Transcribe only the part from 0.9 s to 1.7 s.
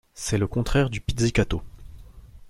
pizzicato.